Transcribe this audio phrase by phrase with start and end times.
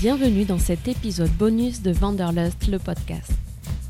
[0.00, 3.32] Bienvenue dans cet épisode bonus de Wanderlust, le podcast.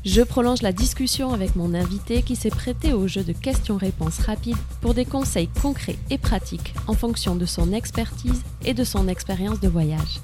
[0.03, 4.57] Je prolonge la discussion avec mon invité qui s'est prêté au jeu de questions-réponses rapides
[4.81, 9.59] pour des conseils concrets et pratiques en fonction de son expertise et de son expérience
[9.59, 10.19] de voyage.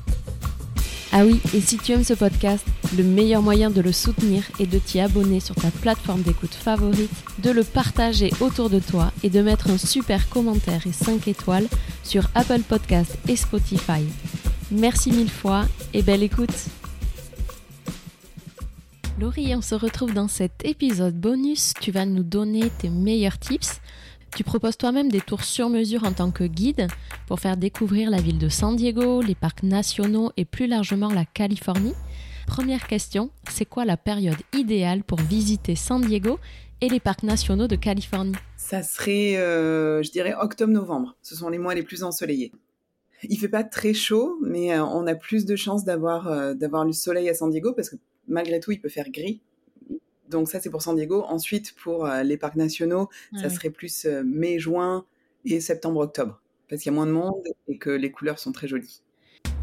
[1.11, 2.65] Ah oui, et si tu aimes ce podcast,
[2.97, 7.11] le meilleur moyen de le soutenir est de t'y abonner sur ta plateforme d'écoute favorite,
[7.43, 11.67] de le partager autour de toi et de mettre un super commentaire et 5 étoiles
[12.03, 14.01] sur Apple Podcast et Spotify.
[14.71, 16.49] Merci mille fois et belle écoute
[19.19, 21.73] Laurie, on se retrouve dans cet épisode bonus.
[21.79, 23.79] Tu vas nous donner tes meilleurs tips.
[24.35, 26.87] Tu proposes toi-même des tours sur mesure en tant que guide
[27.27, 31.25] pour faire découvrir la ville de San Diego, les parcs nationaux et plus largement la
[31.25, 31.93] Californie.
[32.47, 36.39] Première question, c'est quoi la période idéale pour visiter San Diego
[36.81, 38.35] et les parcs nationaux de Californie?
[38.57, 41.15] Ça serait, euh, je dirais, octobre-novembre.
[41.21, 42.51] Ce sont les mois les plus ensoleillés.
[43.29, 46.85] Il fait pas très chaud, mais euh, on a plus de chances d'avoir euh, d'avoir
[46.85, 47.95] le soleil à San Diego parce que
[48.27, 49.41] malgré tout, il peut faire gris.
[50.29, 51.23] Donc ça, c'est pour San Diego.
[51.27, 55.05] Ensuite, pour les parcs nationaux, ça serait plus mai, juin
[55.45, 58.67] et septembre-octobre parce qu'il y a moins de monde et que les couleurs sont très
[58.67, 59.03] jolies.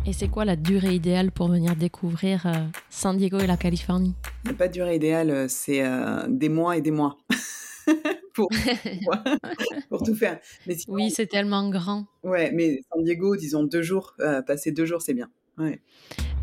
[0.06, 2.46] Et c'est quoi la durée idéale pour venir découvrir
[2.90, 4.14] San Diego et la Californie?
[4.44, 5.82] Il n'y a pas de durée idéale, c'est
[6.28, 7.18] des mois et des mois.
[8.34, 8.48] pour,
[9.88, 10.38] pour, tout faire.
[10.66, 12.06] Mais oui, c'est tellement grand.
[12.22, 14.14] Ouais, mais San Diego, disons deux jours,
[14.46, 15.30] passer deux jours, c'est bien.
[15.58, 15.80] Ouais.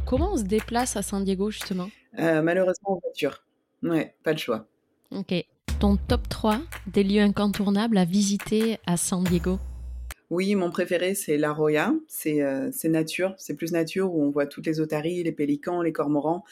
[0.05, 1.89] Comment on se déplace à San Diego, justement?
[2.13, 3.43] Malheureusement en voiture.
[3.83, 4.67] Ouais, pas le choix.
[5.11, 5.33] Ok.
[5.79, 9.57] Ton top 3 des lieux incontournables à visiter à San Diego?
[10.29, 11.93] Oui, mon préféré, c'est La Roya.
[12.07, 12.43] C'est
[12.83, 16.43] nature, c'est plus nature où on voit toutes les otaries, les pélicans, les cormorans.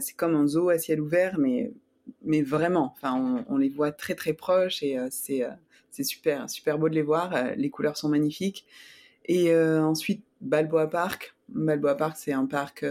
[0.00, 1.72] c'est comme un zoo à ciel ouvert, mais,
[2.24, 5.44] mais vraiment, enfin, on, les voit très très proches et c'est
[6.02, 7.54] super, super beau de les voir.
[7.56, 8.66] les couleurs sont magnifiques.
[9.26, 11.34] Et ensuite, Balboa Park.
[11.48, 12.84] Balboa Park, c'est un parc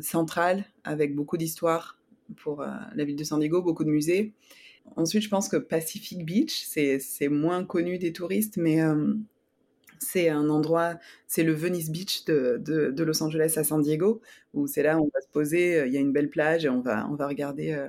[0.00, 1.98] central avec beaucoup d'histoire
[2.36, 4.32] pour la ville de San Diego, beaucoup de musées.
[4.96, 9.14] Ensuite, je pense que Pacific Beach, c'est moins connu des touristes, mais euh,
[10.02, 14.20] c'est un endroit, c'est le Venice Beach de, de, Los Angeles à San Diego,
[14.54, 16.64] où c'est là où on va se poser, euh, il y a une belle plage
[16.64, 17.88] et on va, on va regarder euh,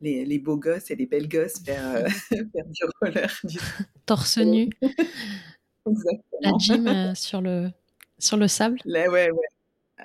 [0.00, 3.40] les, les, beaux gosses et les belles gosses faire, faire du roller.
[3.44, 3.58] Du...
[4.06, 4.70] Torse nu.
[6.42, 7.70] La gym sur, le,
[8.18, 8.78] sur le sable.
[8.84, 9.48] Là, ouais, ouais.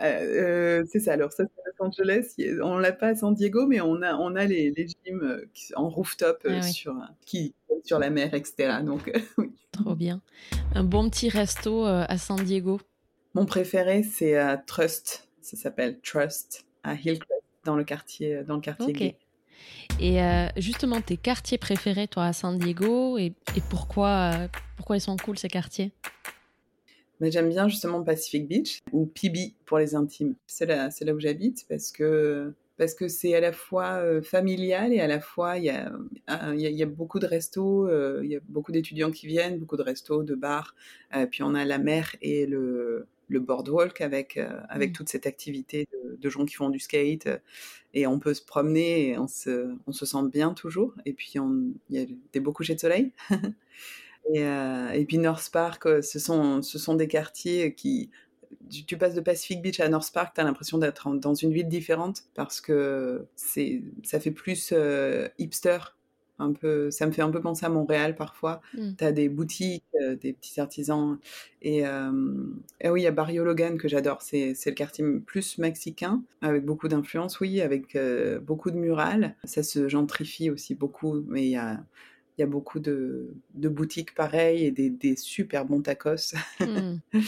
[0.02, 1.14] Euh, c'est ça.
[1.14, 2.36] Alors ça, c'est Los Angeles.
[2.62, 5.50] On l'a pas à San Diego, mais on a on a les, les gyms euh,
[5.76, 6.96] en rooftop euh, ah sur
[7.26, 8.78] qui sur la mer, etc.
[8.84, 9.12] Donc
[9.72, 10.22] Trop bien.
[10.76, 12.80] Un bon petit resto à San Diego.
[13.34, 15.28] Mon préféré, c'est à Trust.
[15.42, 19.18] Ça s'appelle Trust à Hillcrest dans le quartier dans le quartier gay.
[20.00, 20.20] Et
[20.58, 24.32] justement, tes quartiers préférés, toi, à San Diego, et, et pourquoi,
[24.78, 25.92] pourquoi ils sont cool ces quartiers?
[27.32, 30.36] J'aime bien justement Pacific Beach ou PB pour les intimes.
[30.48, 34.22] C'est là, c'est là où j'habite parce que parce que c'est à la fois euh,
[34.22, 35.92] familial et à la fois il y a,
[36.54, 39.78] il y a, beaucoup de restos, euh, il y a beaucoup d'étudiants qui viennent, beaucoup
[39.78, 40.76] de restos, de bars.
[41.16, 44.94] Euh, puis on a la mer et le, le boardwalk avec avec mmh.
[44.94, 47.30] toute cette activité de, de, gens qui font du skate
[47.94, 50.96] et on peut se promener et on se on se sent bien toujours.
[51.06, 53.12] Et puis il y a des beaux couchers de soleil.
[54.32, 58.10] Et, euh, et, puis North Park, euh, ce sont, ce sont des quartiers qui...
[58.88, 61.68] Tu, passes de Pacific Beach à North Park, tu as l'impression d'être dans une ville
[61.68, 65.80] différente parce que c'est, ça fait plus euh, hipster.
[66.40, 68.62] Un peu, ça me fait un peu penser à Montréal parfois.
[68.74, 68.96] Mmh.
[68.98, 69.84] Tu as des boutiques,
[70.22, 71.20] des petits artisans.
[71.62, 74.22] Et, et oui, il y a Barrio Logan que j'adore.
[74.22, 77.98] C'est, c'est le quartier plus mexicain, avec beaucoup d'influence, oui, avec
[78.42, 79.36] beaucoup de murales.
[79.44, 81.84] Ça se gentrifie aussi beaucoup, mais il y a
[82.38, 86.34] il y a beaucoup de, de boutiques pareilles et des, des, super bons tacos.
[86.60, 86.98] Mmh.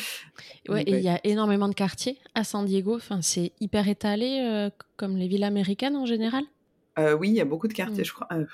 [0.70, 2.96] Ouais, et il y a énormément de quartiers à San Diego.
[2.96, 6.44] Enfin, c'est hyper étalé, euh, comme les villes américaines en général.
[6.98, 8.06] Euh, oui, il y a beaucoup de quartiers, mmh.
[8.06, 8.28] je crois.
[8.32, 8.46] Euh,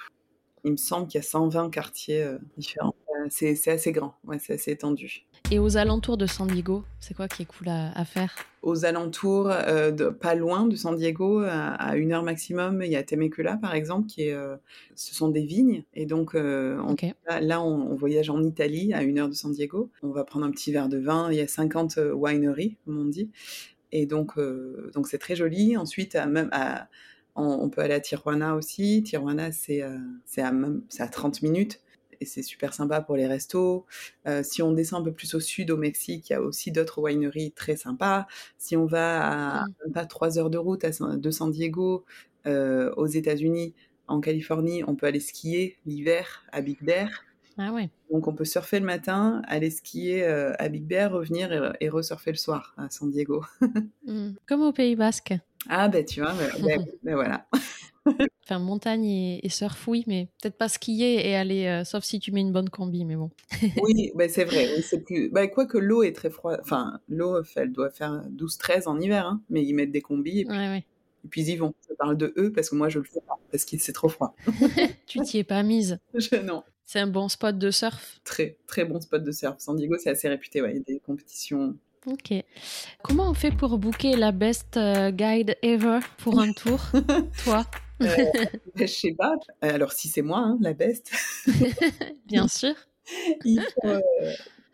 [0.66, 2.94] il me semble qu'il y a 120 quartiers différents.
[3.30, 5.26] c'est assez grand, ouais, c'est assez étendu.
[5.54, 8.34] Et aux alentours de San Diego, c'est quoi qui est cool à, faire?
[8.62, 12.96] Aux alentours, euh, de, pas loin de San Diego, à, une heure maximum, il y
[12.96, 14.56] a Temecula par exemple, qui est, euh,
[14.96, 15.84] ce sont des vignes.
[15.94, 16.82] Et donc euh,
[17.42, 19.92] là, on, voyage en Italie, à une heure de San Diego.
[20.04, 21.30] On va prendre un petit verre de vin.
[21.30, 23.30] Il y a 50 wineries, comme on dit.
[23.92, 24.40] Et donc,
[24.94, 25.76] donc c'est très joli.
[25.76, 26.50] Ensuite, même
[27.36, 29.04] on, peut aller à Tijuana aussi.
[29.04, 29.84] Tijuana, c'est
[30.26, 30.54] c'est à,
[31.00, 31.82] à 30 minutes
[32.22, 33.86] et c'est super sympa pour les restos.
[34.28, 36.72] Euh, si on descend un peu plus au sud, au Mexique, il y a aussi
[36.72, 38.28] d'autres wineries très sympas.
[38.58, 39.92] Si on va à mmh.
[39.94, 42.06] pas trois heures de route à, de San Diego,
[42.46, 43.74] euh, aux États-Unis,
[44.08, 47.10] en Californie, on peut aller skier l'hiver à Big Bear.
[47.58, 47.90] Ah ouais.
[48.12, 52.32] Donc on peut surfer le matin, aller skier à Big Bear, revenir et, et resurfer
[52.32, 53.44] le soir à San Diego.
[54.06, 54.32] Hmm.
[54.48, 55.34] Comme au Pays Basque.
[55.70, 57.48] Ah ben tu vois, ben, ben voilà.
[58.52, 62.32] enfin, montagne et, surf, oui, mais peut-être pas skier et aller, euh, sauf si tu
[62.32, 63.30] mets une bonne combi, mais bon.
[63.82, 64.82] oui, ben c'est vrai.
[64.82, 65.30] c'est plus...
[65.30, 66.60] bah, quoi que l'eau est très froide.
[66.64, 70.46] Enfin, l'eau, elle doit faire 12-13 en hiver, hein, mais ils mettent des combis et
[70.46, 71.74] puis, et puis ils y vont.
[71.90, 74.10] Je parle de eux parce que moi, je le fais pas, parce que c'est trop
[74.10, 74.36] froid.
[75.06, 76.64] tu t'y es pas mise je, Non.
[76.86, 79.56] C'est un bon spot de surf Très, très bon spot de surf.
[79.60, 80.72] San Diego, c'est assez réputé, ouais.
[80.72, 81.78] Il y a des compétitions
[82.08, 82.34] Ok.
[83.04, 86.82] Comment on fait pour booker la best euh, guide ever pour un tour,
[87.44, 87.64] toi?
[88.02, 88.08] Euh,
[88.76, 89.36] Je sais pas.
[89.62, 91.12] Alors si c'est moi, hein, la best.
[92.28, 92.74] Bien sûr.
[93.84, 94.00] Euh,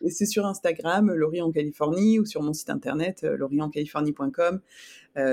[0.09, 4.59] c'est sur Instagram, Laurie en Californie, ou sur mon site internet, lauriencalifornie.com.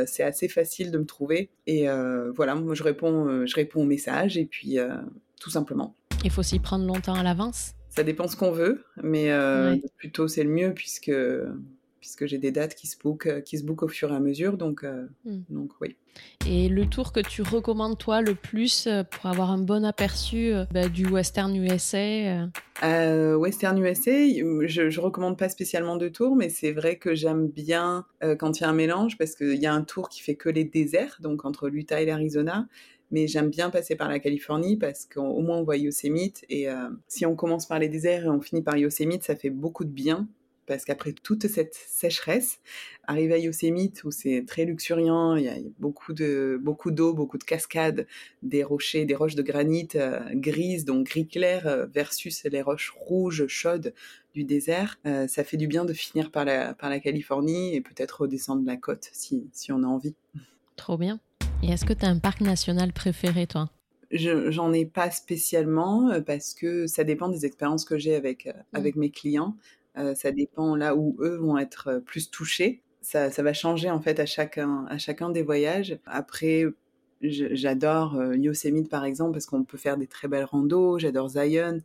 [0.07, 1.51] c'est assez facile de me trouver.
[1.67, 1.87] Et
[2.35, 4.79] voilà, moi je réponds, je réponds aux messages et puis
[5.39, 5.95] tout simplement.
[6.25, 7.73] Il faut s'y prendre longtemps à l'avance.
[7.91, 9.29] Ça dépend ce qu'on veut, mais
[9.99, 11.13] plutôt c'est le mieux puisque
[12.05, 14.21] puisque j'ai des dates qui se bookent, euh, qui se bookent au fur et à
[14.21, 15.41] mesure, donc, euh, hmm.
[15.49, 15.97] donc oui.
[16.47, 20.53] Et le tour que tu recommandes toi le plus euh, pour avoir un bon aperçu
[20.71, 22.47] bah, du Western USA
[22.83, 24.11] Western USA,
[24.67, 28.05] je, je recommande pas spécialement de tour, mais c'est vrai que j'aime bien
[28.39, 30.51] quand il y a un mélange parce qu'il y a un tour qui fait que
[30.51, 32.69] les déserts, donc entre l'Utah et l'Arizona
[33.11, 36.67] mais j'aime bien passer par la Californie parce qu'au moins on voit Yosemite et
[37.09, 39.91] si on commence par les déserts et on finit par Yosemite, ça fait beaucoup de
[39.91, 40.29] bien
[40.67, 42.61] parce qu'après toute cette sécheresse,
[43.07, 47.39] arriver à Yosemite où c'est très luxuriant, il y a beaucoup de beaucoup d'eau, beaucoup
[47.39, 48.07] de cascades,
[48.43, 52.93] des rochers, des roches de granit euh, grises, donc gris clair euh, versus les roches
[52.97, 53.95] rouges chaudes
[54.35, 57.81] du désert, euh, ça fait du bien de finir par la par la Californie et
[57.81, 60.15] peut-être redescendre la côte si si on a envie.
[60.77, 61.21] Trop bien.
[61.63, 63.71] Et est-ce que tu as un parc national préféré toi?
[64.11, 68.77] J'en ai pas spécialement parce que ça dépend des expériences que j'ai avec, mmh.
[68.77, 69.57] avec mes clients.
[69.97, 72.83] Euh, ça dépend là où eux vont être euh, plus touchés.
[73.01, 75.99] Ça, ça, va changer en fait à chacun, à chacun des voyages.
[76.07, 76.65] Après,
[77.23, 80.99] j'adore euh, Yosemite par exemple parce qu'on peut faire des très belles randos.
[80.99, 81.81] J'adore Zion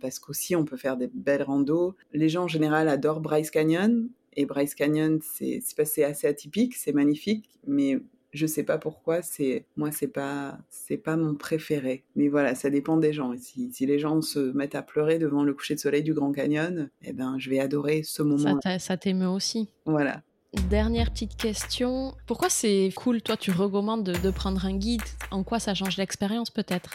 [0.00, 1.96] parce qu'aussi on peut faire des belles randos.
[2.12, 7.50] Les gens en général adorent Bryce Canyon et Bryce Canyon c'est assez atypique, c'est magnifique,
[7.66, 7.98] mais
[8.34, 12.04] je sais pas pourquoi, c'est moi c'est pas c'est pas mon préféré.
[12.16, 13.32] Mais voilà, ça dépend des gens.
[13.38, 16.32] Si, si les gens se mettent à pleurer devant le coucher de soleil du Grand
[16.32, 18.60] Canyon, eh ben je vais adorer ce moment.
[18.78, 19.70] Ça t'émeut aussi.
[19.86, 20.22] Voilà.
[20.68, 22.14] Dernière petite question.
[22.26, 25.02] Pourquoi c'est cool, toi, tu recommandes de prendre un guide?
[25.32, 26.90] En quoi ça change l'expérience peut-être?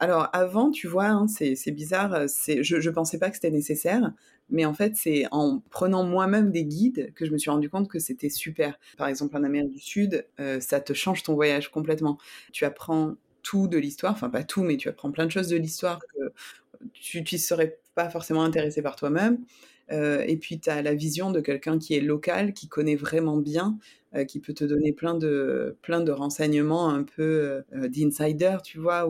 [0.00, 4.12] Alors avant, tu vois, hein, c'est bizarre, euh, je ne pensais pas que c'était nécessaire,
[4.50, 7.88] mais en fait, c'est en prenant moi-même des guides que je me suis rendu compte
[7.88, 8.78] que c'était super.
[8.96, 12.18] Par exemple, en Amérique du Sud, euh, ça te change ton voyage complètement.
[12.52, 15.56] Tu apprends tout de l'histoire, enfin pas tout, mais tu apprends plein de choses de
[15.56, 16.32] l'histoire que
[16.92, 19.38] tu ne serais pas forcément intéressé par toi-même.
[19.90, 23.36] Euh, et puis, tu as la vision de quelqu'un qui est local, qui connaît vraiment
[23.38, 23.78] bien,
[24.26, 29.06] qui peut te donner plein de, plein de renseignements un peu d'insider, tu vois,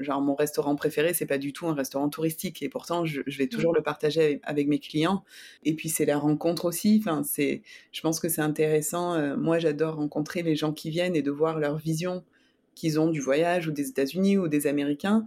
[0.00, 3.44] genre mon restaurant préféré, c'est pas du tout un restaurant touristique et pourtant je, vais
[3.44, 3.48] mmh.
[3.48, 5.24] toujours le partager avec mes clients.
[5.64, 6.98] Et puis c'est la rencontre aussi.
[7.00, 7.62] Enfin, c'est,
[7.92, 9.14] je pense que c'est intéressant.
[9.14, 12.24] Euh, moi, j'adore rencontrer les gens qui viennent et de voir leur vision
[12.74, 15.24] qu'ils ont du voyage ou des États-Unis ou des Américains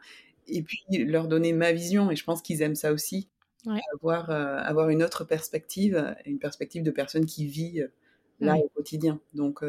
[0.48, 2.12] et puis leur donner ma vision.
[2.12, 3.30] Et je pense qu'ils aiment ça aussi.
[3.94, 7.88] Avoir, euh, avoir une autre perspective, une perspective de personne qui vit euh,
[8.40, 9.20] là au quotidien.
[9.36, 9.64] Donc,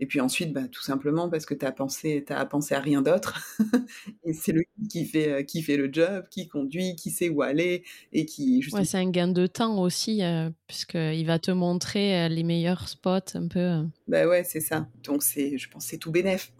[0.00, 3.02] et puis ensuite, bah, tout simplement parce que tu as pensé, as pensé à rien
[3.02, 3.38] d'autre.
[4.24, 7.42] et c'est lui qui fait, euh, qui fait le job, qui conduit, qui sait où
[7.42, 8.64] aller et qui.
[8.72, 12.88] Ouais, c'est un gain de temps aussi, euh, puisqu'il va te montrer euh, les meilleurs
[12.88, 13.84] spots un peu.
[14.08, 14.88] Bah ouais, c'est ça.
[15.04, 16.52] Donc c'est, je pense, c'est tout bénef.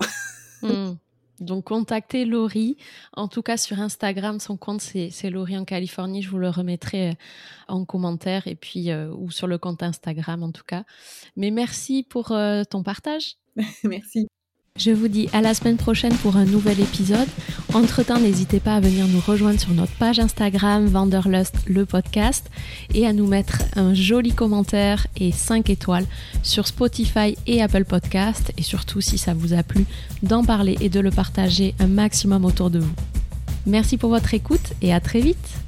[0.62, 0.92] Mmh.
[1.40, 2.76] Donc contactez Laurie.
[3.14, 6.22] En tout cas sur Instagram, son compte c'est Laurie en Californie.
[6.22, 7.14] Je vous le remettrai euh,
[7.68, 10.84] en commentaire et puis euh, ou sur le compte Instagram en tout cas.
[11.36, 13.36] Mais merci pour euh, ton partage.
[13.84, 14.29] merci.
[14.80, 17.28] Je vous dis à la semaine prochaine pour un nouvel épisode.
[17.74, 22.50] Entre-temps, n'hésitez pas à venir nous rejoindre sur notre page Instagram Vanderlust le podcast
[22.94, 26.06] et à nous mettre un joli commentaire et 5 étoiles
[26.42, 29.84] sur Spotify et Apple Podcast et surtout si ça vous a plu
[30.22, 32.94] d'en parler et de le partager un maximum autour de vous.
[33.66, 35.60] Merci pour votre écoute et à très vite.